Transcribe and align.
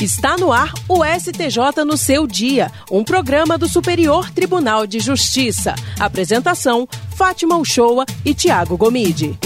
Está 0.00 0.36
no 0.36 0.52
ar 0.52 0.72
o 0.88 1.04
STJ 1.04 1.84
no 1.84 1.98
seu 1.98 2.24
dia, 2.24 2.70
um 2.88 3.02
programa 3.02 3.58
do 3.58 3.68
Superior 3.68 4.30
Tribunal 4.30 4.86
de 4.86 5.00
Justiça. 5.00 5.74
Apresentação: 5.98 6.88
Fátima 7.16 7.56
Uchoa 7.56 8.06
e 8.24 8.32
Tiago 8.32 8.76
Gomide. 8.76 9.36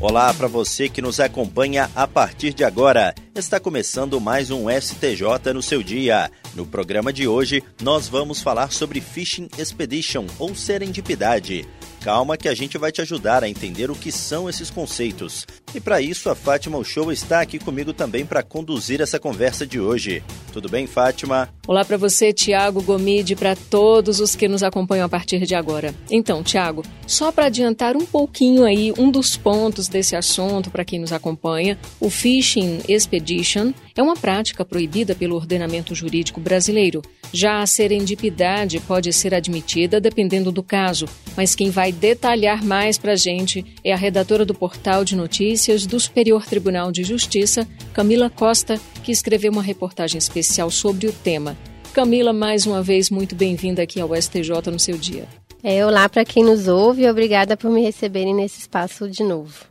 Olá 0.00 0.32
para 0.32 0.48
você 0.48 0.88
que 0.88 1.02
nos 1.02 1.20
acompanha 1.20 1.90
a 1.94 2.06
partir 2.08 2.54
de 2.54 2.64
agora. 2.64 3.14
Está 3.34 3.60
começando 3.60 4.18
mais 4.18 4.50
um 4.50 4.70
STJ 4.70 5.52
no 5.52 5.60
seu 5.60 5.82
dia. 5.82 6.30
No 6.54 6.64
programa 6.64 7.12
de 7.12 7.28
hoje, 7.28 7.62
nós 7.82 8.08
vamos 8.08 8.40
falar 8.40 8.72
sobre 8.72 9.02
Fishing 9.02 9.50
Expedition 9.58 10.24
ou 10.38 10.54
serendipidade. 10.54 11.68
Calma 12.08 12.38
que 12.38 12.48
a 12.48 12.54
gente 12.54 12.78
vai 12.78 12.90
te 12.90 13.02
ajudar 13.02 13.44
a 13.44 13.50
entender 13.50 13.90
o 13.90 13.94
que 13.94 14.10
são 14.10 14.48
esses 14.48 14.70
conceitos. 14.70 15.46
E 15.74 15.78
para 15.78 16.00
isso, 16.00 16.30
a 16.30 16.34
Fátima 16.34 16.82
Show 16.82 17.12
está 17.12 17.42
aqui 17.42 17.58
comigo 17.58 17.92
também 17.92 18.24
para 18.24 18.42
conduzir 18.42 19.02
essa 19.02 19.20
conversa 19.20 19.66
de 19.66 19.78
hoje. 19.78 20.22
Tudo 20.50 20.70
bem, 20.70 20.86
Fátima? 20.86 21.50
Olá 21.66 21.84
para 21.84 21.98
você, 21.98 22.32
Tiago 22.32 22.80
Gomide, 22.80 23.36
para 23.36 23.54
todos 23.54 24.20
os 24.20 24.34
que 24.34 24.48
nos 24.48 24.62
acompanham 24.62 25.04
a 25.04 25.08
partir 25.08 25.44
de 25.44 25.54
agora. 25.54 25.94
Então, 26.10 26.42
Tiago, 26.42 26.82
só 27.06 27.30
para 27.30 27.44
adiantar 27.44 27.94
um 27.94 28.06
pouquinho 28.06 28.64
aí 28.64 28.90
um 28.96 29.10
dos 29.10 29.36
pontos 29.36 29.86
desse 29.86 30.16
assunto 30.16 30.70
para 30.70 30.86
quem 30.86 30.98
nos 30.98 31.12
acompanha, 31.12 31.78
o 32.00 32.08
Fishing 32.08 32.80
Expedition 32.88 33.74
é 33.98 34.02
uma 34.02 34.14
prática 34.14 34.64
proibida 34.64 35.12
pelo 35.12 35.34
ordenamento 35.34 35.92
jurídico 35.92 36.40
brasileiro. 36.40 37.02
Já 37.32 37.62
a 37.62 37.66
serendipidade 37.66 38.78
pode 38.78 39.12
ser 39.12 39.34
admitida 39.34 40.00
dependendo 40.00 40.52
do 40.52 40.62
caso, 40.62 41.06
mas 41.36 41.56
quem 41.56 41.68
vai 41.68 41.90
detalhar 41.90 42.62
mais 42.62 42.96
para 42.96 43.14
a 43.14 43.16
gente 43.16 43.66
é 43.82 43.92
a 43.92 43.96
redatora 43.96 44.44
do 44.44 44.54
portal 44.54 45.04
de 45.04 45.16
notícias 45.16 45.84
do 45.84 45.98
Superior 45.98 46.46
Tribunal 46.46 46.92
de 46.92 47.02
Justiça, 47.02 47.66
Camila 47.92 48.30
Costa, 48.30 48.80
que 49.02 49.10
escreveu 49.10 49.50
uma 49.50 49.62
reportagem 49.62 50.16
especial 50.16 50.70
sobre 50.70 51.08
o 51.08 51.12
tema. 51.12 51.58
Camila, 51.92 52.32
mais 52.32 52.66
uma 52.66 52.80
vez, 52.80 53.10
muito 53.10 53.34
bem-vinda 53.34 53.82
aqui 53.82 54.00
ao 54.00 54.14
STJ 54.14 54.70
no 54.70 54.78
seu 54.78 54.96
dia. 54.96 55.26
É, 55.60 55.84
olá 55.84 56.08
para 56.08 56.24
quem 56.24 56.44
nos 56.44 56.68
ouve 56.68 57.10
obrigada 57.10 57.56
por 57.56 57.68
me 57.68 57.82
receberem 57.82 58.32
nesse 58.32 58.60
espaço 58.60 59.10
de 59.10 59.24
novo. 59.24 59.66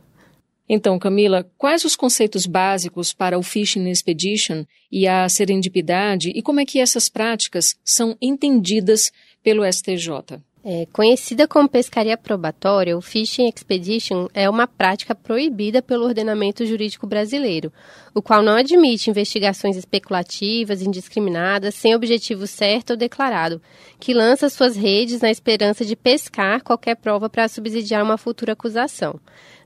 Então, 0.68 0.98
Camila, 0.98 1.50
quais 1.56 1.84
os 1.84 1.96
conceitos 1.96 2.44
básicos 2.44 3.14
para 3.14 3.38
o 3.38 3.42
Fishing 3.42 3.88
Expedition 3.88 4.64
e 4.92 5.08
a 5.08 5.28
serendipidade 5.28 6.30
e 6.30 6.42
como 6.42 6.60
é 6.60 6.66
que 6.66 6.78
essas 6.78 7.08
práticas 7.08 7.76
são 7.82 8.16
entendidas 8.20 9.10
pelo 9.42 9.64
STJ? 9.64 10.42
É, 10.70 10.86
conhecida 10.92 11.48
como 11.48 11.66
pescaria 11.66 12.14
probatória, 12.14 12.94
o 12.94 13.00
Fishing 13.00 13.48
Expedition 13.48 14.28
é 14.34 14.50
uma 14.50 14.66
prática 14.66 15.14
proibida 15.14 15.80
pelo 15.80 16.04
ordenamento 16.04 16.66
jurídico 16.66 17.06
brasileiro, 17.06 17.72
o 18.14 18.20
qual 18.20 18.42
não 18.42 18.52
admite 18.52 19.08
investigações 19.08 19.78
especulativas, 19.78 20.82
indiscriminadas, 20.82 21.74
sem 21.74 21.94
objetivo 21.94 22.46
certo 22.46 22.90
ou 22.90 22.96
declarado, 22.98 23.62
que 23.98 24.12
lança 24.12 24.50
suas 24.50 24.76
redes 24.76 25.22
na 25.22 25.30
esperança 25.30 25.86
de 25.86 25.96
pescar 25.96 26.62
qualquer 26.62 26.96
prova 26.96 27.30
para 27.30 27.48
subsidiar 27.48 28.04
uma 28.04 28.18
futura 28.18 28.52
acusação. 28.52 29.18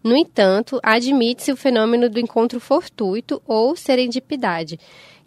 No 0.04 0.16
entanto, 0.16 0.78
admite-se 0.84 1.50
o 1.50 1.56
fenômeno 1.56 2.08
do 2.08 2.20
encontro 2.20 2.60
fortuito 2.60 3.42
ou 3.44 3.74
serendipidade, 3.74 4.78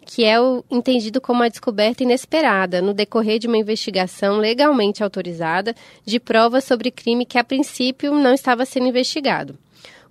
que 0.06 0.24
é 0.24 0.40
o, 0.40 0.64
entendido 0.70 1.20
como 1.20 1.42
a 1.42 1.48
descoberta 1.48 2.04
inesperada, 2.04 2.80
no 2.80 2.94
decorrer 2.94 3.40
de 3.40 3.48
uma 3.48 3.58
investigação 3.58 4.38
legalmente 4.38 5.02
autorizada, 5.02 5.74
de 6.04 6.20
provas 6.20 6.62
sobre 6.62 6.92
crime 6.92 7.26
que 7.26 7.36
a 7.36 7.44
princípio 7.44 8.14
não 8.14 8.32
estava 8.32 8.64
sendo 8.64 8.86
investigado. 8.86 9.58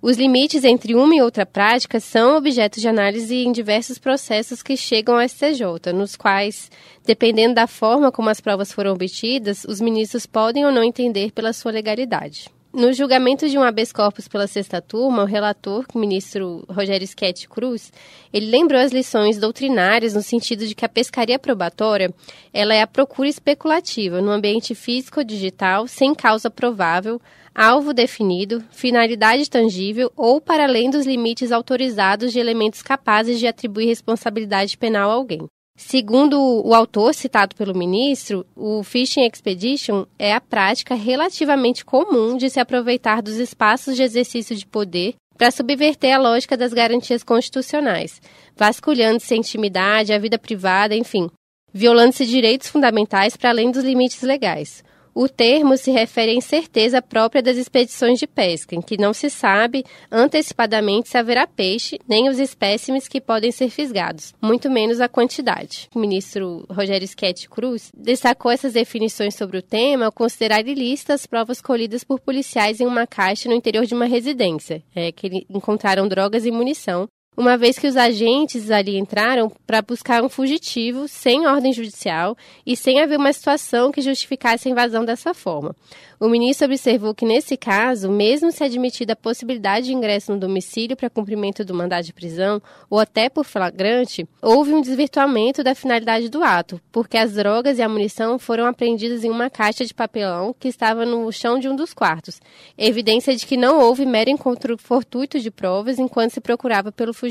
Os 0.02 0.18
limites 0.18 0.62
entre 0.62 0.94
uma 0.94 1.16
e 1.16 1.22
outra 1.22 1.46
prática 1.46 1.98
são 1.98 2.36
objeto 2.36 2.78
de 2.78 2.86
análise 2.86 3.34
em 3.36 3.50
diversos 3.50 3.98
processos 3.98 4.62
que 4.62 4.76
chegam 4.76 5.16
ao 5.16 5.26
STJ, 5.26 5.92
nos 5.94 6.14
quais, 6.14 6.70
dependendo 7.04 7.54
da 7.54 7.66
forma 7.66 8.12
como 8.12 8.28
as 8.28 8.40
provas 8.40 8.70
foram 8.70 8.92
obtidas, 8.92 9.64
os 9.64 9.80
ministros 9.80 10.26
podem 10.26 10.66
ou 10.66 10.70
não 10.70 10.84
entender 10.84 11.32
pela 11.32 11.54
sua 11.54 11.72
legalidade. 11.72 12.54
No 12.76 12.92
julgamento 12.92 13.48
de 13.48 13.56
um 13.56 13.62
habeas 13.62 13.90
corpus 13.90 14.28
pela 14.28 14.46
sexta 14.46 14.82
turma, 14.82 15.22
o 15.22 15.26
relator, 15.26 15.86
o 15.94 15.98
ministro 15.98 16.62
Rogério 16.68 17.06
Schetti 17.06 17.48
Cruz, 17.48 17.90
ele 18.30 18.50
lembrou 18.50 18.78
as 18.78 18.92
lições 18.92 19.38
doutrinárias 19.38 20.12
no 20.12 20.20
sentido 20.20 20.66
de 20.66 20.74
que 20.74 20.84
a 20.84 20.88
pescaria 20.88 21.38
probatória 21.38 22.12
ela 22.52 22.74
é 22.74 22.82
a 22.82 22.86
procura 22.86 23.30
especulativa 23.30 24.20
no 24.20 24.30
ambiente 24.30 24.74
físico 24.74 25.20
ou 25.20 25.24
digital, 25.24 25.86
sem 25.88 26.14
causa 26.14 26.50
provável, 26.50 27.18
alvo 27.54 27.94
definido, 27.94 28.62
finalidade 28.70 29.48
tangível 29.48 30.12
ou 30.14 30.38
para 30.38 30.64
além 30.64 30.90
dos 30.90 31.06
limites 31.06 31.52
autorizados 31.52 32.30
de 32.30 32.38
elementos 32.38 32.82
capazes 32.82 33.38
de 33.38 33.46
atribuir 33.46 33.86
responsabilidade 33.86 34.76
penal 34.76 35.10
a 35.10 35.14
alguém. 35.14 35.48
Segundo 35.76 36.40
o 36.40 36.74
autor 36.74 37.14
citado 37.14 37.54
pelo 37.54 37.76
ministro, 37.76 38.46
o 38.56 38.82
Fishing 38.82 39.26
Expedition 39.26 40.06
é 40.18 40.32
a 40.32 40.40
prática 40.40 40.94
relativamente 40.94 41.84
comum 41.84 42.34
de 42.38 42.48
se 42.48 42.58
aproveitar 42.58 43.20
dos 43.20 43.36
espaços 43.36 43.94
de 43.94 44.02
exercício 44.02 44.56
de 44.56 44.66
poder 44.66 45.14
para 45.36 45.50
subverter 45.50 46.14
a 46.14 46.18
lógica 46.18 46.56
das 46.56 46.72
garantias 46.72 47.22
constitucionais, 47.22 48.22
vasculhando-se 48.56 49.34
a 49.34 49.36
intimidade, 49.36 50.14
a 50.14 50.18
vida 50.18 50.38
privada, 50.38 50.94
enfim, 50.94 51.28
violando-se 51.70 52.24
direitos 52.24 52.68
fundamentais 52.68 53.36
para 53.36 53.50
além 53.50 53.70
dos 53.70 53.84
limites 53.84 54.22
legais. 54.22 54.82
O 55.18 55.30
termo 55.30 55.78
se 55.78 55.90
refere 55.90 56.32
à 56.32 56.34
incerteza 56.34 57.00
própria 57.00 57.42
das 57.42 57.56
expedições 57.56 58.18
de 58.18 58.26
pesca, 58.26 58.74
em 58.74 58.82
que 58.82 58.98
não 58.98 59.14
se 59.14 59.30
sabe 59.30 59.82
antecipadamente 60.12 61.08
se 61.08 61.16
haverá 61.16 61.46
peixe, 61.46 61.98
nem 62.06 62.28
os 62.28 62.38
espécimes 62.38 63.08
que 63.08 63.18
podem 63.18 63.50
ser 63.50 63.70
fisgados, 63.70 64.34
muito 64.42 64.70
menos 64.70 65.00
a 65.00 65.08
quantidade. 65.08 65.88
O 65.94 65.98
ministro 65.98 66.66
Rogério 66.70 67.08
Schetti 67.08 67.48
Cruz 67.48 67.90
destacou 67.96 68.50
essas 68.50 68.74
definições 68.74 69.34
sobre 69.34 69.56
o 69.56 69.62
tema 69.62 70.04
ao 70.04 70.12
considerar 70.12 70.68
ilícitas 70.68 71.24
provas 71.24 71.62
colhidas 71.62 72.04
por 72.04 72.20
policiais 72.20 72.78
em 72.78 72.86
uma 72.86 73.06
caixa 73.06 73.48
no 73.48 73.54
interior 73.54 73.86
de 73.86 73.94
uma 73.94 74.04
residência, 74.04 74.82
é, 74.94 75.10
que 75.10 75.46
encontraram 75.48 76.06
drogas 76.06 76.44
e 76.44 76.50
munição, 76.50 77.08
uma 77.36 77.58
vez 77.58 77.78
que 77.78 77.86
os 77.86 77.96
agentes 77.96 78.70
ali 78.70 78.96
entraram 78.96 79.52
para 79.66 79.82
buscar 79.82 80.22
um 80.22 80.28
fugitivo 80.28 81.06
sem 81.06 81.46
ordem 81.46 81.72
judicial 81.72 82.36
e 82.64 82.74
sem 82.76 83.00
haver 83.00 83.18
uma 83.18 83.32
situação 83.32 83.92
que 83.92 84.00
justificasse 84.00 84.66
a 84.66 84.70
invasão 84.70 85.04
dessa 85.04 85.34
forma. 85.34 85.76
O 86.18 86.28
ministro 86.28 86.66
observou 86.66 87.14
que, 87.14 87.26
nesse 87.26 87.58
caso, 87.58 88.10
mesmo 88.10 88.50
se 88.50 88.64
admitida 88.64 89.12
a 89.12 89.16
possibilidade 89.16 89.86
de 89.86 89.92
ingresso 89.92 90.32
no 90.32 90.38
domicílio 90.38 90.96
para 90.96 91.10
cumprimento 91.10 91.62
do 91.62 91.74
mandado 91.74 92.04
de 92.04 92.12
prisão 92.12 92.60
ou 92.88 92.98
até 92.98 93.28
por 93.28 93.44
flagrante, 93.44 94.26
houve 94.40 94.72
um 94.72 94.80
desvirtuamento 94.80 95.62
da 95.62 95.74
finalidade 95.74 96.30
do 96.30 96.42
ato, 96.42 96.80
porque 96.90 97.18
as 97.18 97.34
drogas 97.34 97.78
e 97.78 97.82
a 97.82 97.88
munição 97.88 98.38
foram 98.38 98.64
apreendidas 98.64 99.24
em 99.24 99.30
uma 99.30 99.50
caixa 99.50 99.84
de 99.84 99.92
papelão 99.92 100.56
que 100.58 100.68
estava 100.68 101.04
no 101.04 101.30
chão 101.30 101.58
de 101.58 101.68
um 101.68 101.76
dos 101.76 101.92
quartos, 101.92 102.40
evidência 102.78 103.36
de 103.36 103.44
que 103.44 103.58
não 103.58 103.78
houve 103.80 104.06
mero 104.06 104.30
encontro 104.30 104.78
fortuito 104.78 105.38
de 105.38 105.50
provas 105.50 105.98
enquanto 105.98 106.30
se 106.30 106.40
procurava 106.40 106.90
pelo 106.90 107.12
fugitivo. 107.12 107.25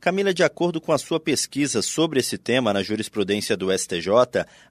Camila, 0.00 0.32
de 0.32 0.42
acordo 0.42 0.80
com 0.80 0.92
a 0.92 0.98
sua 0.98 1.20
pesquisa 1.20 1.82
sobre 1.82 2.20
esse 2.20 2.38
tema 2.38 2.72
na 2.72 2.82
jurisprudência 2.82 3.54
do 3.54 3.70
STJ, 3.70 4.08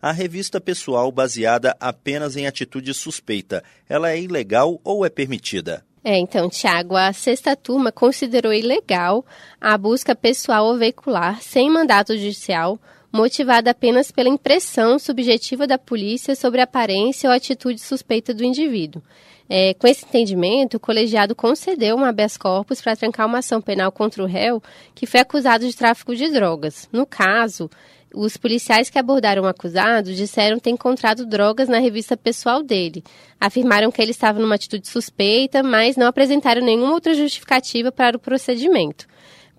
a 0.01 0.11
revista 0.11 0.59
pessoal 0.59 1.11
baseada 1.11 1.77
apenas 1.79 2.35
em 2.35 2.47
atitude 2.47 2.91
suspeita, 2.95 3.63
ela 3.87 4.09
é 4.09 4.19
ilegal 4.19 4.81
ou 4.83 5.05
é 5.05 5.09
permitida? 5.09 5.85
É, 6.03 6.17
então, 6.17 6.49
Tiago, 6.49 6.95
a 6.95 7.13
sexta 7.13 7.55
turma 7.55 7.91
considerou 7.91 8.51
ilegal 8.51 9.23
a 9.61 9.77
busca 9.77 10.15
pessoal 10.15 10.65
ou 10.65 10.77
veicular 10.77 11.39
sem 11.43 11.69
mandato 11.69 12.13
judicial, 12.13 12.79
motivada 13.11 13.69
apenas 13.69 14.11
pela 14.11 14.29
impressão 14.29 14.97
subjetiva 14.97 15.67
da 15.67 15.77
polícia 15.77 16.35
sobre 16.35 16.61
a 16.61 16.63
aparência 16.63 17.29
ou 17.29 17.35
atitude 17.35 17.79
suspeita 17.79 18.33
do 18.33 18.43
indivíduo. 18.43 19.03
É, 19.49 19.73
com 19.73 19.87
esse 19.87 20.05
entendimento, 20.05 20.77
o 20.77 20.79
colegiado 20.79 21.33
concedeu 21.33 21.95
um 21.95 22.05
habeas 22.05 22.37
corpus 22.37 22.81
para 22.81 22.95
trancar 22.95 23.25
uma 23.25 23.39
ação 23.39 23.59
penal 23.59 23.91
contra 23.91 24.21
o 24.21 24.27
réu 24.27 24.61
que 24.93 25.07
foi 25.07 25.19
acusado 25.19 25.67
de 25.67 25.75
tráfico 25.75 26.15
de 26.15 26.29
drogas. 26.29 26.87
No 26.91 27.03
caso, 27.03 27.67
os 28.13 28.37
policiais 28.37 28.89
que 28.89 28.99
abordaram 28.99 29.43
o 29.43 29.47
acusado 29.47 30.13
disseram 30.13 30.59
ter 30.59 30.69
encontrado 30.69 31.25
drogas 31.25 31.67
na 31.67 31.79
revista 31.79 32.15
pessoal 32.15 32.61
dele. 32.61 33.03
Afirmaram 33.39 33.91
que 33.91 34.01
ele 34.01 34.11
estava 34.11 34.39
numa 34.39 34.55
atitude 34.55 34.87
suspeita, 34.87 35.63
mas 35.63 35.95
não 35.95 36.07
apresentaram 36.07 36.61
nenhuma 36.61 36.93
outra 36.93 37.13
justificativa 37.15 37.91
para 37.91 38.17
o 38.17 38.19
procedimento. 38.19 39.07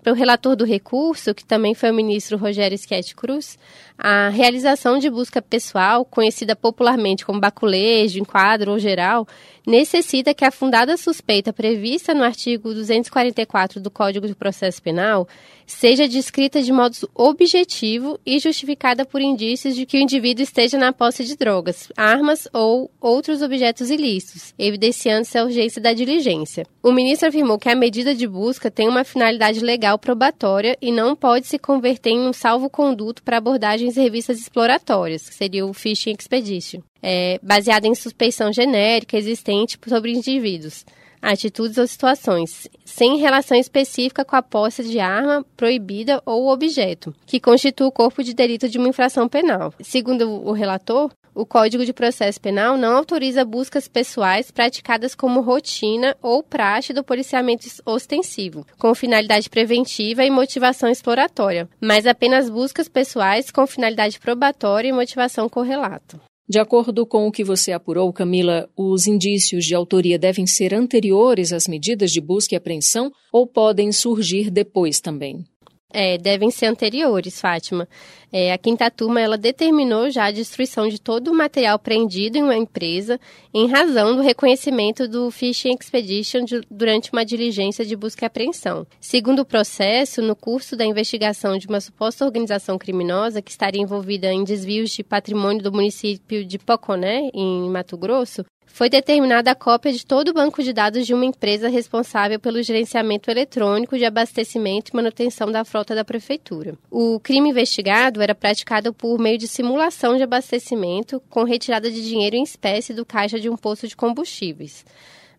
Para 0.03 0.13
o 0.13 0.15
relator 0.15 0.55
do 0.55 0.65
recurso, 0.65 1.33
que 1.33 1.45
também 1.45 1.75
foi 1.75 1.91
o 1.91 1.93
ministro 1.93 2.37
Rogério 2.37 2.77
Schetti 2.77 3.15
Cruz, 3.15 3.57
a 3.97 4.29
realização 4.29 4.97
de 4.97 5.11
busca 5.11 5.41
pessoal, 5.43 6.03
conhecida 6.03 6.55
popularmente 6.55 7.23
como 7.23 7.39
baculejo, 7.39 8.19
enquadro 8.19 8.71
ou 8.71 8.79
geral, 8.79 9.27
necessita 9.65 10.33
que 10.33 10.43
a 10.43 10.49
fundada 10.49 10.97
suspeita 10.97 11.53
prevista 11.53 12.13
no 12.13 12.23
artigo 12.23 12.73
244 12.73 13.79
do 13.79 13.91
Código 13.91 14.25
de 14.25 14.33
Processo 14.33 14.81
Penal 14.81 15.27
seja 15.67 16.07
descrita 16.07 16.61
de 16.61 16.71
modo 16.73 16.95
objetivo 17.13 18.19
e 18.25 18.39
justificada 18.39 19.05
por 19.05 19.21
indícios 19.21 19.75
de 19.75 19.85
que 19.85 19.97
o 19.97 20.01
indivíduo 20.01 20.43
esteja 20.43 20.77
na 20.77 20.91
posse 20.91 21.23
de 21.23 21.37
drogas, 21.37 21.91
armas 21.95 22.47
ou 22.51 22.89
outros 22.99 23.41
objetos 23.41 23.89
ilícitos, 23.89 24.53
evidenciando-se 24.57 25.37
a 25.37 25.45
urgência 25.45 25.81
da 25.81 25.93
diligência. 25.93 26.65
O 26.83 26.91
ministro 26.91 27.29
afirmou 27.29 27.59
que 27.59 27.69
a 27.69 27.75
medida 27.75 28.15
de 28.15 28.27
busca 28.27 28.71
tem 28.71 28.89
uma 28.89 29.03
finalidade 29.03 29.59
legal 29.59 29.99
probatória 29.99 30.75
e 30.81 30.91
não 30.91 31.15
pode 31.15 31.45
se 31.45 31.59
converter 31.59 32.09
em 32.09 32.27
um 32.27 32.33
salvo-conduto 32.33 33.21
para 33.21 33.37
abordagens 33.37 33.95
e 33.95 34.01
revistas 34.01 34.39
exploratórias, 34.39 35.29
que 35.29 35.35
seria 35.35 35.63
o 35.63 35.73
Fishing 35.73 36.15
Expedition, 36.17 36.81
é, 36.99 37.39
baseada 37.43 37.87
em 37.87 37.93
suspeição 37.93 38.51
genérica 38.51 39.15
existente 39.15 39.77
sobre 39.87 40.11
indivíduos, 40.11 40.83
atitudes 41.21 41.77
ou 41.77 41.85
situações, 41.85 42.67
sem 42.83 43.17
relação 43.17 43.55
específica 43.55 44.25
com 44.25 44.35
a 44.35 44.41
posse 44.41 44.83
de 44.83 44.99
arma 44.99 45.45
proibida 45.55 46.19
ou 46.25 46.47
objeto, 46.47 47.13
que 47.27 47.39
constitui 47.39 47.85
o 47.85 47.91
corpo 47.91 48.23
de 48.23 48.33
delito 48.33 48.67
de 48.67 48.79
uma 48.79 48.89
infração 48.89 49.29
penal. 49.29 49.71
Segundo 49.81 50.27
o 50.27 50.51
relator, 50.51 51.11
o 51.33 51.45
Código 51.45 51.85
de 51.85 51.93
Processo 51.93 52.39
Penal 52.39 52.77
não 52.77 52.97
autoriza 52.97 53.45
buscas 53.45 53.87
pessoais 53.87 54.51
praticadas 54.51 55.15
como 55.15 55.41
rotina 55.41 56.15
ou 56.21 56.43
praxe 56.43 56.93
do 56.93 57.03
policiamento 57.03 57.67
ostensivo, 57.85 58.65
com 58.77 58.93
finalidade 58.93 59.49
preventiva 59.49 60.25
e 60.25 60.29
motivação 60.29 60.89
exploratória, 60.89 61.69
mas 61.79 62.05
apenas 62.05 62.49
buscas 62.49 62.87
pessoais 62.87 63.49
com 63.49 63.65
finalidade 63.65 64.19
probatória 64.19 64.89
e 64.89 64.93
motivação 64.93 65.47
correlato. 65.47 66.19
De 66.47 66.59
acordo 66.59 67.05
com 67.05 67.27
o 67.27 67.31
que 67.31 67.45
você 67.45 67.71
apurou, 67.71 68.11
Camila, 68.11 68.69
os 68.75 69.07
indícios 69.07 69.63
de 69.63 69.73
autoria 69.73 70.19
devem 70.19 70.45
ser 70.45 70.73
anteriores 70.73 71.53
às 71.53 71.65
medidas 71.65 72.11
de 72.11 72.19
busca 72.19 72.55
e 72.55 72.57
apreensão 72.57 73.09
ou 73.31 73.47
podem 73.47 73.91
surgir 73.93 74.51
depois 74.51 74.99
também? 74.99 75.45
É, 75.93 76.17
devem 76.17 76.49
ser 76.49 76.67
anteriores, 76.67 77.39
Fátima. 77.39 77.87
É, 78.31 78.53
a 78.53 78.57
quinta 78.57 78.89
turma 78.89 79.19
ela 79.19 79.37
determinou 79.37 80.09
já 80.09 80.25
a 80.25 80.31
destruição 80.31 80.87
de 80.87 81.01
todo 81.01 81.29
o 81.29 81.33
material 81.33 81.77
preendido 81.77 82.37
em 82.37 82.43
uma 82.43 82.55
empresa 82.55 83.19
em 83.53 83.67
razão 83.67 84.15
do 84.15 84.21
reconhecimento 84.21 85.05
do 85.05 85.29
Fishing 85.29 85.75
Expedition 85.77 86.45
de, 86.45 86.61
durante 86.71 87.11
uma 87.11 87.25
diligência 87.25 87.85
de 87.85 87.93
busca 87.93 88.23
e 88.23 88.27
apreensão. 88.27 88.87
Segundo 89.01 89.39
o 89.39 89.45
processo, 89.45 90.21
no 90.21 90.33
curso 90.33 90.77
da 90.77 90.85
investigação 90.85 91.57
de 91.57 91.67
uma 91.67 91.81
suposta 91.81 92.23
organização 92.23 92.77
criminosa 92.77 93.41
que 93.41 93.51
estaria 93.51 93.81
envolvida 93.81 94.31
em 94.31 94.45
desvios 94.45 94.91
de 94.91 95.03
patrimônio 95.03 95.61
do 95.61 95.73
município 95.73 96.45
de 96.45 96.57
Poconé, 96.57 97.29
em 97.33 97.69
Mato 97.69 97.97
Grosso, 97.97 98.45
foi 98.73 98.89
determinada 98.89 99.51
a 99.51 99.55
cópia 99.55 99.91
de 99.91 100.05
todo 100.05 100.29
o 100.29 100.33
banco 100.33 100.63
de 100.63 100.71
dados 100.71 101.05
de 101.05 101.13
uma 101.13 101.25
empresa 101.25 101.67
responsável 101.67 102.39
pelo 102.39 102.63
gerenciamento 102.63 103.29
eletrônico 103.29 103.97
de 103.97 104.05
abastecimento 104.05 104.91
e 104.91 104.95
manutenção 104.95 105.51
da 105.51 105.65
frota 105.65 105.93
da 105.93 106.05
prefeitura. 106.05 106.75
O 106.89 107.19
crime 107.19 107.49
investigado 107.49 108.21
era 108.21 108.33
praticado 108.33 108.93
por 108.93 109.19
meio 109.19 109.37
de 109.37 109.47
simulação 109.47 110.15
de 110.15 110.23
abastecimento 110.23 111.21
com 111.29 111.43
retirada 111.43 111.91
de 111.91 112.01
dinheiro 112.01 112.35
em 112.35 112.43
espécie 112.43 112.93
do 112.93 113.05
caixa 113.05 113.39
de 113.39 113.49
um 113.49 113.57
posto 113.57 113.87
de 113.87 113.95
combustíveis. 113.95 114.85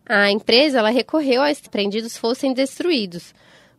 A 0.05 0.29
empresa 0.29 0.79
ela 0.79 0.89
recorreu 0.89 1.41
a 1.41 1.53
que 1.53 1.69
prendidos 1.69 2.15
fossem 2.15 2.53
destruídos, 2.53 3.33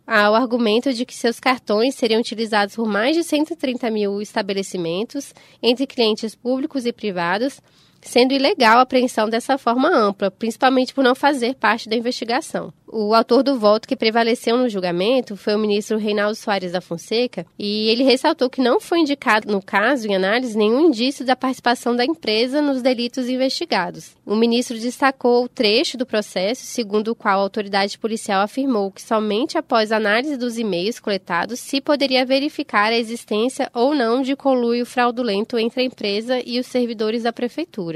ao 0.06 0.34
argumento 0.34 0.92
de 0.92 1.06
que 1.06 1.14
seus 1.14 1.38
cartões 1.38 1.94
seriam 1.94 2.20
utilizados 2.20 2.74
por 2.74 2.86
mais 2.86 3.16
de 3.16 3.22
130 3.22 3.90
mil 3.90 4.20
estabelecimentos, 4.20 5.32
entre 5.62 5.86
clientes 5.86 6.34
públicos 6.34 6.84
e 6.84 6.92
privados, 6.92 7.60
sendo 8.04 8.32
ilegal 8.32 8.78
a 8.78 8.82
apreensão 8.82 9.28
dessa 9.28 9.58
forma 9.58 9.88
ampla, 9.88 10.30
principalmente 10.30 10.94
por 10.94 11.02
não 11.02 11.14
fazer 11.14 11.54
parte 11.54 11.88
da 11.88 11.96
investigação. 11.96 12.72
O 12.96 13.12
autor 13.12 13.42
do 13.42 13.58
voto 13.58 13.88
que 13.88 13.96
prevaleceu 13.96 14.56
no 14.56 14.68
julgamento 14.68 15.36
foi 15.36 15.56
o 15.56 15.58
ministro 15.58 15.98
Reinaldo 15.98 16.36
Soares 16.36 16.70
da 16.70 16.80
Fonseca, 16.80 17.44
e 17.58 17.88
ele 17.88 18.04
ressaltou 18.04 18.48
que 18.48 18.60
não 18.60 18.78
foi 18.78 19.00
indicado 19.00 19.50
no 19.50 19.60
caso, 19.60 20.06
em 20.06 20.14
análise, 20.14 20.56
nenhum 20.56 20.86
indício 20.86 21.24
da 21.24 21.34
participação 21.34 21.96
da 21.96 22.04
empresa 22.04 22.62
nos 22.62 22.82
delitos 22.82 23.28
investigados. 23.28 24.14
O 24.24 24.36
ministro 24.36 24.78
destacou 24.78 25.44
o 25.44 25.48
trecho 25.48 25.98
do 25.98 26.06
processo, 26.06 26.62
segundo 26.64 27.08
o 27.08 27.14
qual 27.16 27.40
a 27.40 27.42
autoridade 27.42 27.98
policial 27.98 28.42
afirmou 28.42 28.92
que 28.92 29.02
somente 29.02 29.58
após 29.58 29.90
análise 29.90 30.36
dos 30.36 30.56
e-mails 30.56 31.00
coletados 31.00 31.58
se 31.58 31.80
poderia 31.80 32.24
verificar 32.24 32.92
a 32.92 32.98
existência 32.98 33.68
ou 33.74 33.94
não 33.94 34.22
de 34.22 34.36
conluio 34.36 34.86
fraudulento 34.86 35.58
entre 35.58 35.80
a 35.80 35.84
empresa 35.84 36.40
e 36.44 36.60
os 36.60 36.66
servidores 36.66 37.24
da 37.24 37.32
prefeitura. 37.32 37.93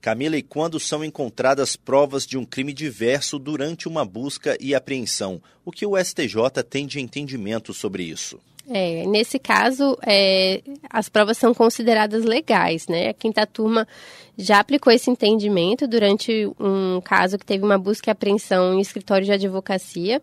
Camila, 0.00 0.36
e 0.36 0.42
quando 0.42 0.78
são 0.78 1.02
encontradas 1.02 1.76
provas 1.76 2.26
de 2.26 2.36
um 2.36 2.44
crime 2.44 2.74
diverso 2.74 3.38
durante 3.38 3.88
uma 3.88 4.04
busca 4.04 4.54
e 4.60 4.74
apreensão? 4.74 5.40
O 5.64 5.72
que 5.72 5.86
o 5.86 5.96
STJ 5.96 6.62
tem 6.68 6.86
de 6.86 7.00
entendimento 7.00 7.72
sobre 7.72 8.02
isso? 8.04 8.38
É, 8.68 9.06
nesse 9.06 9.38
caso, 9.38 9.96
é, 10.06 10.62
as 10.90 11.08
provas 11.08 11.36
são 11.36 11.52
consideradas 11.52 12.24
legais, 12.24 12.86
né? 12.86 13.08
A 13.08 13.14
quinta 13.14 13.46
turma 13.46 13.88
já 14.36 14.58
aplicou 14.58 14.92
esse 14.92 15.10
entendimento 15.10 15.86
durante 15.86 16.50
um 16.60 17.00
caso 17.02 17.38
que 17.38 17.44
teve 17.44 17.64
uma 17.64 17.78
busca 17.78 18.10
e 18.10 18.12
apreensão 18.12 18.74
em 18.74 18.80
escritório 18.80 19.24
de 19.24 19.32
advocacia 19.32 20.20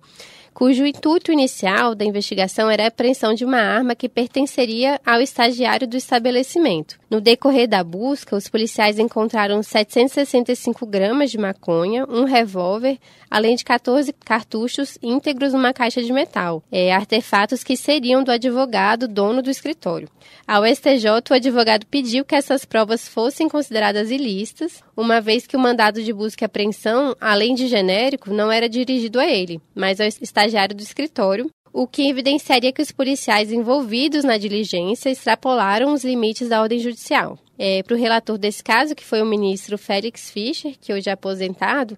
cujo 0.53 0.85
intuito 0.85 1.31
inicial 1.31 1.95
da 1.95 2.05
investigação 2.05 2.69
era 2.69 2.83
a 2.83 2.87
apreensão 2.87 3.33
de 3.33 3.45
uma 3.45 3.59
arma 3.59 3.95
que 3.95 4.09
pertenceria 4.09 4.99
ao 5.05 5.21
estagiário 5.21 5.87
do 5.87 5.97
estabelecimento. 5.97 6.99
No 7.09 7.19
decorrer 7.19 7.67
da 7.67 7.83
busca, 7.83 8.35
os 8.35 8.47
policiais 8.47 8.99
encontraram 8.99 9.61
765 9.61 10.85
gramas 10.85 11.31
de 11.31 11.37
maconha, 11.37 12.05
um 12.07 12.23
revólver, 12.23 12.97
além 13.29 13.55
de 13.55 13.63
14 13.63 14.13
cartuchos 14.13 14.97
íntegros 15.01 15.53
numa 15.53 15.73
caixa 15.73 16.01
de 16.01 16.11
metal, 16.13 16.63
é, 16.71 16.93
artefatos 16.93 17.63
que 17.63 17.75
seriam 17.75 18.23
do 18.23 18.31
advogado 18.31 19.07
dono 19.07 19.41
do 19.41 19.49
escritório. 19.49 20.09
Ao 20.47 20.65
STJ, 20.65 21.07
o 21.29 21.33
advogado 21.33 21.85
pediu 21.85 22.25
que 22.25 22.35
essas 22.35 22.65
provas 22.65 23.07
fossem 23.07 23.47
consideradas 23.47 24.11
ilícitas, 24.11 24.83
uma 25.01 25.19
vez 25.19 25.47
que 25.47 25.57
o 25.57 25.59
mandado 25.59 26.03
de 26.03 26.13
busca 26.13 26.43
e 26.43 26.45
apreensão, 26.45 27.15
além 27.19 27.55
de 27.55 27.67
genérico, 27.67 28.31
não 28.31 28.51
era 28.51 28.69
dirigido 28.69 29.19
a 29.19 29.25
ele, 29.25 29.59
mas 29.75 29.99
ao 29.99 30.07
estagiário 30.07 30.75
do 30.75 30.83
escritório, 30.83 31.49
o 31.73 31.87
que 31.87 32.09
evidenciaria 32.09 32.71
que 32.71 32.81
os 32.81 32.91
policiais 32.91 33.51
envolvidos 33.51 34.23
na 34.23 34.37
diligência 34.37 35.09
extrapolaram 35.09 35.93
os 35.93 36.03
limites 36.03 36.49
da 36.49 36.61
ordem 36.61 36.79
judicial. 36.79 37.37
É, 37.57 37.81
Para 37.83 37.95
o 37.95 37.99
relator 37.99 38.37
desse 38.37 38.63
caso, 38.63 38.95
que 38.95 39.03
foi 39.03 39.21
o 39.21 39.25
ministro 39.25 39.77
Félix 39.77 40.29
Fischer, 40.29 40.75
que 40.79 40.93
hoje 40.93 41.09
é 41.09 41.13
aposentado, 41.13 41.97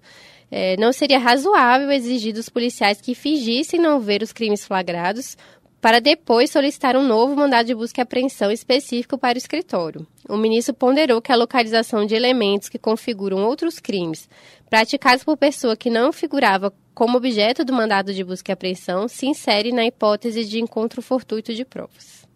é, 0.50 0.76
não 0.76 0.92
seria 0.92 1.18
razoável 1.18 1.90
exigir 1.90 2.32
dos 2.32 2.48
policiais 2.48 3.00
que 3.00 3.14
fingissem 3.14 3.80
não 3.80 3.98
ver 3.98 4.22
os 4.22 4.32
crimes 4.32 4.64
flagrados 4.64 5.36
para 5.84 6.00
depois 6.00 6.50
solicitar 6.50 6.96
um 6.96 7.06
novo 7.06 7.36
mandado 7.36 7.66
de 7.66 7.74
busca 7.74 8.00
e 8.00 8.02
apreensão 8.02 8.50
específico 8.50 9.18
para 9.18 9.36
o 9.36 9.38
escritório. 9.38 10.06
O 10.26 10.34
ministro 10.34 10.72
ponderou 10.72 11.20
que 11.20 11.30
a 11.30 11.36
localização 11.36 12.06
de 12.06 12.14
elementos 12.14 12.70
que 12.70 12.78
configuram 12.78 13.44
outros 13.44 13.80
crimes 13.80 14.26
praticados 14.70 15.22
por 15.22 15.36
pessoa 15.36 15.76
que 15.76 15.90
não 15.90 16.10
figurava 16.10 16.72
como 16.94 17.18
objeto 17.18 17.66
do 17.66 17.74
mandado 17.74 18.14
de 18.14 18.24
busca 18.24 18.50
e 18.50 18.54
apreensão 18.54 19.06
se 19.08 19.26
insere 19.26 19.72
na 19.72 19.84
hipótese 19.84 20.46
de 20.46 20.58
encontro 20.58 21.02
fortuito 21.02 21.52
de 21.52 21.66
provas. 21.66 22.26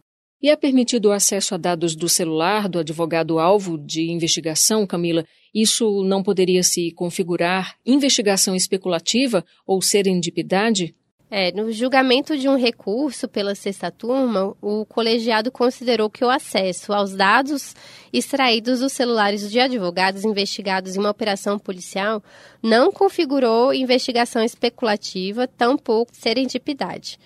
E 0.43 0.51
é 0.51 0.55
permitido 0.55 1.07
o 1.07 1.13
acesso 1.13 1.55
a 1.55 1.57
dados 1.57 1.97
do 1.97 2.07
celular 2.07 2.69
do 2.69 2.79
advogado-alvo 2.79 3.79
de 3.79 4.11
investigação, 4.11 4.87
Camila? 4.87 5.25
Isso 5.55 6.05
não 6.05 6.23
poderia 6.23 6.63
se 6.63 6.93
configurar 6.93 7.77
investigação 7.87 8.55
especulativa 8.55 9.43
ou 9.67 9.81
serendipidade? 9.81 10.95
É, 11.31 11.53
no 11.53 11.71
julgamento 11.71 12.39
de 12.39 12.49
um 12.49 12.57
recurso 12.57 13.29
pela 13.29 13.55
sexta 13.55 13.91
turma, 13.91 14.57
o 14.63 14.87
colegiado 14.87 15.51
considerou 15.51 16.09
que 16.09 16.25
o 16.25 16.31
acesso 16.31 16.91
aos 16.91 17.15
dados 17.15 17.75
extraídos 18.11 18.81
dos 18.81 18.95
celulares 18.95 19.51
de 19.51 19.61
advogados 19.61 20.25
investigados 20.25 20.97
em 20.97 20.99
uma 20.99 21.11
operação 21.11 21.59
policial 21.59 22.23
não 22.63 22.91
configurou 22.91 23.75
investigação 23.75 24.43
especulativa, 24.43 25.47
tampouco 25.47 26.13
serendipidade. 26.15 27.19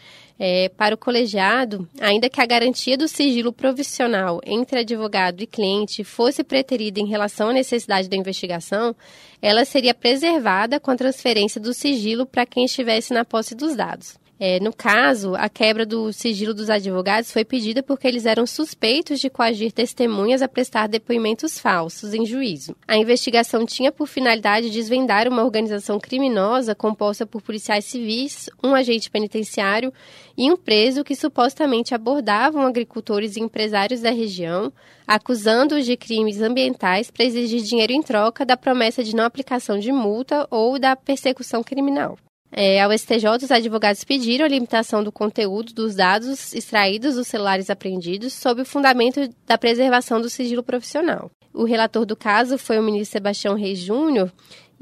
É, 0.44 0.68
para 0.70 0.96
o 0.96 0.98
colegiado, 0.98 1.88
ainda 2.00 2.28
que 2.28 2.40
a 2.40 2.44
garantia 2.44 2.98
do 2.98 3.06
sigilo 3.06 3.52
provisional 3.52 4.40
entre 4.44 4.80
advogado 4.80 5.40
e 5.40 5.46
cliente 5.46 6.02
fosse 6.02 6.42
preterida 6.42 6.98
em 6.98 7.06
relação 7.06 7.50
à 7.50 7.52
necessidade 7.52 8.08
da 8.08 8.16
investigação, 8.16 8.92
ela 9.40 9.64
seria 9.64 9.94
preservada 9.94 10.80
com 10.80 10.90
a 10.90 10.96
transferência 10.96 11.60
do 11.60 11.72
sigilo 11.72 12.26
para 12.26 12.44
quem 12.44 12.64
estivesse 12.64 13.14
na 13.14 13.24
posse 13.24 13.54
dos 13.54 13.76
dados. 13.76 14.20
É, 14.44 14.58
no 14.58 14.72
caso, 14.72 15.36
a 15.36 15.48
quebra 15.48 15.86
do 15.86 16.12
sigilo 16.12 16.52
dos 16.52 16.68
advogados 16.68 17.30
foi 17.30 17.44
pedida 17.44 17.80
porque 17.80 18.08
eles 18.08 18.26
eram 18.26 18.44
suspeitos 18.44 19.20
de 19.20 19.30
coagir 19.30 19.70
testemunhas 19.70 20.42
a 20.42 20.48
prestar 20.48 20.88
depoimentos 20.88 21.60
falsos 21.60 22.12
em 22.12 22.26
juízo. 22.26 22.74
A 22.88 22.96
investigação 22.96 23.64
tinha 23.64 23.92
por 23.92 24.08
finalidade 24.08 24.70
desvendar 24.70 25.28
uma 25.28 25.44
organização 25.44 26.00
criminosa 26.00 26.74
composta 26.74 27.24
por 27.24 27.40
policiais 27.40 27.84
civis, 27.84 28.50
um 28.64 28.74
agente 28.74 29.10
penitenciário 29.10 29.92
e 30.36 30.50
um 30.50 30.56
preso 30.56 31.04
que 31.04 31.14
supostamente 31.14 31.94
abordavam 31.94 32.66
agricultores 32.66 33.36
e 33.36 33.40
empresários 33.40 34.00
da 34.00 34.10
região, 34.10 34.72
acusando-os 35.06 35.84
de 35.84 35.96
crimes 35.96 36.40
ambientais 36.40 37.12
para 37.12 37.24
exigir 37.24 37.62
dinheiro 37.62 37.92
em 37.92 38.02
troca 38.02 38.44
da 38.44 38.56
promessa 38.56 39.04
de 39.04 39.14
não 39.14 39.24
aplicação 39.24 39.78
de 39.78 39.92
multa 39.92 40.48
ou 40.50 40.80
da 40.80 40.96
persecução 40.96 41.62
criminal. 41.62 42.18
É, 42.54 42.82
ao 42.82 42.92
STJ, 42.92 43.44
os 43.44 43.50
advogados 43.50 44.04
pediram 44.04 44.44
a 44.44 44.48
limitação 44.48 45.02
do 45.02 45.10
conteúdo 45.10 45.72
dos 45.72 45.94
dados 45.94 46.52
extraídos 46.52 47.14
dos 47.14 47.26
celulares 47.26 47.70
apreendidos 47.70 48.34
sob 48.34 48.60
o 48.60 48.66
fundamento 48.66 49.26
da 49.46 49.56
preservação 49.56 50.20
do 50.20 50.28
sigilo 50.28 50.62
profissional. 50.62 51.30
O 51.54 51.64
relator 51.64 52.04
do 52.04 52.14
caso 52.14 52.58
foi 52.58 52.78
o 52.78 52.82
ministro 52.82 53.12
Sebastião 53.12 53.54
Reis 53.54 53.78
Júnior 53.78 54.30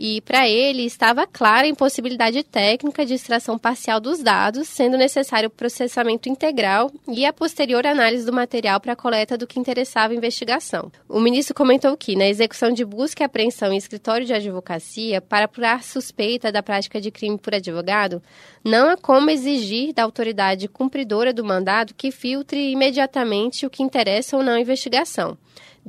E 0.02 0.22
para 0.22 0.48
ele 0.48 0.86
estava 0.86 1.26
clara 1.26 1.66
a 1.66 1.68
impossibilidade 1.68 2.42
técnica 2.42 3.04
de 3.04 3.12
extração 3.12 3.58
parcial 3.58 4.00
dos 4.00 4.22
dados, 4.22 4.66
sendo 4.66 4.96
necessário 4.96 5.48
o 5.48 5.50
processamento 5.52 6.26
integral 6.26 6.90
e 7.06 7.26
a 7.26 7.34
posterior 7.34 7.86
análise 7.86 8.24
do 8.24 8.32
material 8.32 8.80
para 8.80 8.94
a 8.94 8.96
coleta 8.96 9.36
do 9.36 9.46
que 9.46 9.60
interessava 9.60 10.14
a 10.14 10.16
investigação. 10.16 10.90
O 11.06 11.20
ministro 11.20 11.54
comentou 11.54 11.94
que, 11.98 12.16
na 12.16 12.26
execução 12.26 12.72
de 12.72 12.82
busca 12.82 13.22
e 13.22 13.26
apreensão 13.26 13.74
em 13.74 13.76
escritório 13.76 14.24
de 14.24 14.32
advocacia, 14.32 15.20
para 15.20 15.44
apurar 15.44 15.84
suspeita 15.84 16.50
da 16.50 16.62
prática 16.62 16.98
de 16.98 17.10
crime 17.10 17.36
por 17.36 17.54
advogado, 17.54 18.22
não 18.64 18.88
há 18.88 18.96
como 18.96 19.28
exigir 19.28 19.92
da 19.92 20.02
autoridade 20.02 20.66
cumpridora 20.66 21.30
do 21.30 21.44
mandado 21.44 21.92
que 21.92 22.10
filtre 22.10 22.72
imediatamente 22.72 23.66
o 23.66 23.70
que 23.70 23.82
interessa 23.82 24.34
ou 24.34 24.42
não 24.42 24.54
a 24.54 24.60
investigação 24.60 25.36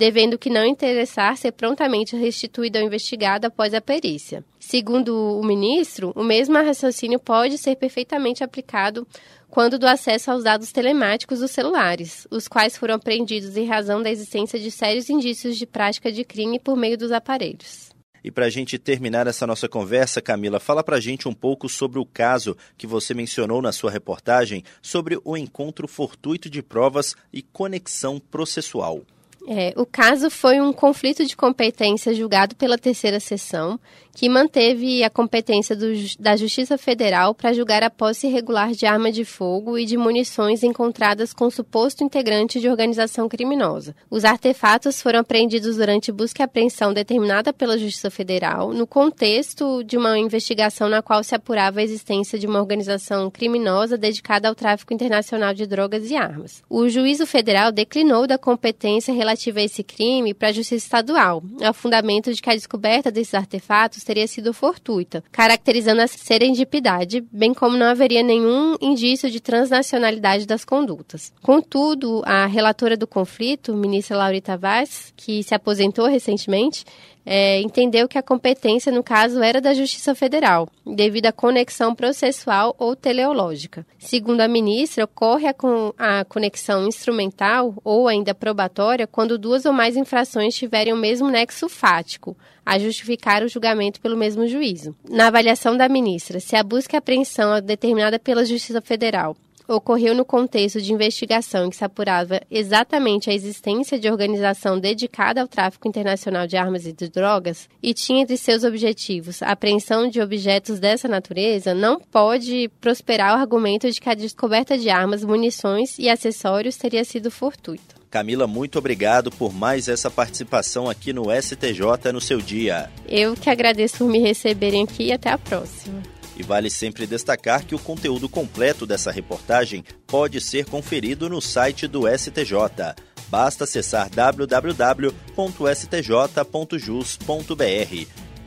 devendo 0.02 0.36
que 0.36 0.50
não 0.50 0.66
interessar 0.66 1.38
ser 1.38 1.52
prontamente 1.52 2.16
restituído 2.16 2.80
ao 2.80 2.84
investigado 2.84 3.46
após 3.46 3.72
a 3.72 3.80
perícia. 3.80 4.44
Segundo 4.60 5.16
o 5.16 5.46
ministro, 5.46 6.12
o 6.16 6.24
mesmo 6.24 6.56
raciocínio 6.56 7.20
pode 7.20 7.60
ser 7.60 7.76
perfeitamente 7.76 8.44
aplicado 8.44 9.08
quando 9.48 9.78
do 9.78 9.86
acesso 9.86 10.32
aos 10.32 10.44
dados 10.44 10.72
telemáticos 10.72 11.38
dos 11.38 11.52
celulares, 11.52 12.28
os 12.32 12.48
quais 12.48 12.76
foram 12.76 12.96
apreendidos 12.96 13.56
em 13.56 13.68
razão 13.68 14.02
da 14.02 14.10
existência 14.10 14.58
de 14.58 14.72
sérios 14.72 15.08
indícios 15.08 15.56
de 15.56 15.68
prática 15.68 16.12
de 16.12 16.24
crime 16.24 16.60
por 16.60 16.76
meio 16.76 16.98
dos 16.98 17.12
aparelhos. 17.12 17.92
E 18.24 18.32
para 18.32 18.48
a 18.48 18.50
gente 18.50 18.80
terminar 18.80 19.28
essa 19.28 19.46
nossa 19.46 19.70
conversa, 19.70 20.20
Camila, 20.20 20.60
fala 20.60 20.84
para 20.84 20.98
a 20.98 21.00
gente 21.00 21.28
um 21.28 21.34
pouco 21.34 21.70
sobre 21.70 22.00
o 22.00 22.06
caso 22.08 22.58
que 22.76 22.88
você 22.88 23.14
mencionou 23.14 23.62
na 23.62 23.72
sua 23.72 23.92
reportagem 23.92 24.64
sobre 24.82 25.20
o 25.24 25.38
encontro 25.38 25.88
fortuito 25.88 26.50
de 26.50 26.64
provas 26.64 27.16
e 27.32 27.44
conexão 27.44 28.20
processual. 28.20 29.04
É, 29.48 29.74
o 29.76 29.86
caso 29.86 30.30
foi 30.30 30.62
um 30.62 30.72
conflito 30.72 31.26
de 31.26 31.36
competência 31.36 32.14
julgado 32.14 32.56
pela 32.56 32.78
terceira 32.78 33.20
sessão, 33.20 33.80
que 34.14 34.30
manteve 34.30 35.04
a 35.04 35.10
competência 35.10 35.76
do, 35.76 35.88
da 36.20 36.36
Justiça 36.36 36.78
Federal 36.78 37.34
para 37.34 37.54
julgar 37.54 37.84
a 37.84 37.90
posse 37.90 38.28
irregular 38.28 38.72
de 38.72 38.86
arma 38.86 39.12
de 39.12 39.24
fogo 39.24 39.78
e 39.78 39.86
de 39.86 39.98
munições 39.98 40.64
encontradas 40.64 41.34
com 41.34 41.50
suposto 41.50 42.04
integrante 42.04 42.60
de 42.60 42.70
organização 42.70 43.30
criminosa. 43.30 43.96
Os 44.10 44.26
artefatos 44.26 45.02
foram 45.02 45.20
apreendidos 45.20 45.78
durante 45.78 46.12
busca 46.12 46.44
e 46.44 46.46
apreensão 46.46 46.94
determinada 46.94 47.54
pela 47.54 47.78
Justiça 47.78 48.10
Federal, 48.10 48.74
no 48.74 48.86
contexto 48.86 49.84
de 49.84 49.98
uma 49.98 50.18
investigação 50.18 50.90
na 50.90 51.02
qual 51.02 51.24
se 51.24 51.36
apurava 51.36 51.80
a 51.80 51.84
existência 51.84 52.38
de 52.38 52.48
uma 52.48 52.60
organização 52.60 53.30
criminosa 53.30 53.98
dedicada 53.98 54.48
ao 54.48 54.56
tráfico 54.56 54.94
internacional 54.94 55.54
de 55.54 55.66
drogas 55.66 56.10
e 56.10 56.16
armas. 56.16 56.64
O 56.70 56.90
juízo 56.90 57.26
federal 57.26 57.72
declinou 57.72 58.28
da 58.28 58.38
competência 58.38 59.14
relativa 59.14 59.60
a 59.60 59.64
esse 59.64 59.84
crime 59.84 60.34
para 60.34 60.50
a 60.50 60.52
Justiça 60.52 60.86
Estadual, 60.86 61.44
ao 61.64 61.74
fundamento 61.74 62.34
de 62.34 62.42
que 62.42 62.50
a 62.50 62.56
descoberta 62.56 63.12
desses 63.12 63.34
artefatos 63.34 64.01
teria 64.04 64.28
sido 64.28 64.54
fortuita, 64.54 65.24
caracterizando 65.32 66.02
a 66.02 66.08
serendipidade, 66.08 67.22
bem 67.32 67.54
como 67.54 67.78
não 67.78 67.86
haveria 67.86 68.24
nenhum 68.24 68.76
indício 68.82 69.30
de 69.30 69.40
transnacionalidade 69.40 70.46
das 70.46 70.66
condutas. 70.66 71.34
Contudo, 71.42 72.22
a 72.26 72.46
relatora 72.46 72.96
do 72.98 73.08
conflito, 73.08 73.76
ministra 73.76 74.18
Laurita 74.18 74.58
Vaz, 74.58 75.14
que 75.16 75.44
se 75.44 75.54
aposentou 75.54 76.08
recentemente, 76.08 76.86
é, 77.26 77.62
entendeu 77.62 78.08
que 78.08 78.18
a 78.18 78.24
competência, 78.24 78.92
no 78.92 79.04
caso, 79.04 79.42
era 79.42 79.62
da 79.62 79.74
Justiça 79.74 80.16
Federal, 80.16 80.68
devido 80.86 81.28
à 81.28 81.32
conexão 81.32 81.94
processual 81.94 82.76
ou 82.78 82.96
teleológica. 82.96 83.86
Segundo 84.00 84.42
a 84.42 84.48
ministra, 84.48 85.06
ocorre 85.06 85.48
a, 85.48 85.54
con 85.54 85.94
a 85.98 86.26
conexão 86.26 86.88
instrumental 86.88 87.76
ou 87.84 88.08
ainda 88.08 88.34
probatória 88.34 89.08
quando 89.08 89.38
duas 89.38 89.66
ou 89.66 89.74
mais 89.74 89.96
infrações 89.96 90.56
tiverem 90.56 90.94
o 90.94 90.98
mesmo 90.98 91.30
nexo 91.30 91.70
fático, 91.70 92.36
a 92.66 92.80
justificar 92.80 93.44
o 93.44 93.48
julgamento 93.48 94.02
pelo 94.02 94.18
mesmo 94.18 94.48
juízo. 94.48 94.96
Na 95.10 95.28
avaliação 95.28 95.78
da 95.78 95.90
ministra, 95.90 96.40
se 96.40 96.56
a 96.56 96.64
busca 96.64 96.96
e 96.96 96.98
apreensão 96.98 97.56
é 97.56 97.62
determinada 97.62 98.18
pela 98.20 98.46
Justiça 98.46 98.82
Federal 98.82 99.36
ocorreu 99.72 100.14
no 100.14 100.26
contexto 100.26 100.82
de 100.82 100.94
investigação 100.94 101.70
que 101.70 101.76
se 101.76 101.84
apurava 101.84 102.42
exatamente 102.50 103.30
a 103.30 103.34
existência 103.34 104.00
de 104.00 104.10
organização 104.10 104.80
dedicada 104.80 105.42
ao 105.42 105.48
tráfico 105.48 105.88
internacional 105.88 106.46
de 106.46 106.58
armas 106.58 106.86
e 106.86 106.94
de 106.94 107.10
drogas 107.10 107.70
e 107.82 107.94
tinha 107.94 108.22
entre 108.22 108.38
seus 108.38 108.64
objetivos 108.64 109.42
a 109.42 109.52
apreensão 109.52 110.08
de 110.08 110.22
objetos 110.22 110.80
dessa 110.80 111.08
natureza, 111.08 111.74
não 111.74 112.00
pode 112.00 112.70
prosperar 112.80 113.36
o 113.36 113.42
argumento 113.42 113.90
de 113.90 114.00
que 114.00 114.10
a 114.10 114.14
descoberta 114.14 114.78
de 114.78 114.90
armas, 114.90 115.24
munições 115.24 115.98
e 115.98 116.10
acessórios 116.10 116.78
teria 116.78 117.04
sido 117.04 117.32
fortuita. 117.32 118.02
Camila, 118.10 118.46
muito 118.46 118.78
obrigado 118.78 119.32
por 119.32 119.54
mais 119.54 119.88
essa 119.88 120.12
participação 120.12 120.90
aqui 120.90 121.14
no 121.14 121.28
STJ 121.32 122.12
no 122.12 122.20
seu 122.20 122.40
dia. 122.40 122.90
Eu 123.08 123.36
que 123.36 123.50
agradeço 123.50 124.00
por 124.00 124.10
me 124.10 124.20
receberem 124.20 124.84
aqui 124.84 125.04
e 125.06 125.12
até 125.14 125.30
a 125.30 125.38
próxima. 125.38 126.02
E 126.42 126.44
vale 126.44 126.72
sempre 126.72 127.06
destacar 127.06 127.64
que 127.64 127.76
o 127.76 127.80
conteúdo 127.80 128.28
completo 128.28 128.84
dessa 128.84 129.12
reportagem 129.12 129.84
pode 130.08 130.42
ser 130.42 130.66
conferido 130.66 131.30
no 131.30 131.40
site 131.40 131.88
do 131.88 132.08
STJ. 132.08 132.96
Basta 133.30 133.66
acessar 133.66 134.10
www.stj.jus.br. 134.10 135.12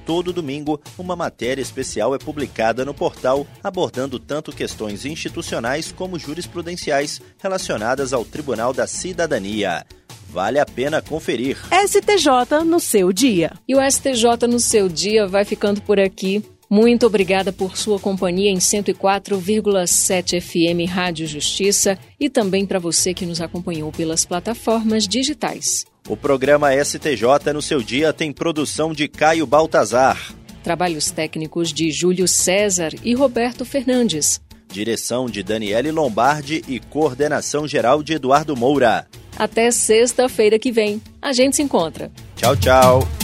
Todo 0.05 0.33
domingo, 0.33 0.81
uma 0.99 1.15
matéria 1.15 1.63
especial 1.63 2.17
é 2.17 2.19
publicada 2.19 2.85
no 2.85 2.93
portal, 2.93 3.47
abordando 3.63 4.19
tanto 4.19 4.51
questões 4.51 5.07
institucionais 5.07 5.93
como 5.93 6.19
jurisprudenciais 6.19 7.23
relacionadas 7.39 8.13
ao 8.13 8.25
Tribunal 8.25 8.73
da 8.73 8.89
Cidadania. 8.89 9.87
Vale 10.29 10.59
a 10.59 10.67
pena 10.67 11.01
conferir. 11.01 11.59
STJ 11.87 12.65
no 12.67 12.81
seu 12.81 13.13
dia. 13.13 13.53
E 13.69 13.77
o 13.77 13.81
STJ 13.89 14.49
no 14.49 14.59
seu 14.59 14.89
dia 14.89 15.29
vai 15.29 15.45
ficando 15.45 15.81
por 15.81 16.01
aqui. 16.01 16.45
Muito 16.75 17.07
obrigada 17.07 17.53
por 17.53 17.77
sua 17.77 18.01
companhia 18.01 18.51
em 18.51 18.57
104,7 18.57 20.41
FM 20.41 20.91
Rádio 20.91 21.25
Justiça 21.25 21.97
e 22.19 22.29
também 22.29 22.67
para 22.67 22.81
você 22.81 23.15
que 23.15 23.25
nos 23.25 23.41
acompanhou 23.41 23.93
pelas 23.93 24.25
plataformas 24.25 25.07
digitais. 25.07 25.87
O 26.09 26.17
programa 26.17 26.73
STJ 26.85 27.53
no 27.55 27.63
seu 27.63 27.81
dia 27.81 28.13
tem 28.13 28.33
produção 28.33 28.93
de 28.93 29.07
Caio 29.07 29.47
Baltazar. 29.47 30.35
Trabalhos 30.65 31.13
técnicos 31.13 31.73
de 31.73 31.93
Júlio 31.93 32.27
César 32.27 32.91
e 33.05 33.15
Roberto 33.15 33.65
Fernandes. 33.65 34.41
Direção 34.67 35.27
de 35.27 35.45
Daniele 35.45 35.93
Lombardi 35.93 36.65
e 36.67 36.81
coordenação 36.81 37.69
geral 37.69 38.03
de 38.03 38.15
Eduardo 38.15 38.57
Moura. 38.57 39.07
Até 39.39 39.71
sexta-feira 39.71 40.59
que 40.59 40.73
vem. 40.73 41.01
A 41.23 41.33
gente 41.33 41.55
se 41.55 41.63
encontra. 41.63 42.11
Tchau, 42.35 42.57
tchau. 42.57 43.24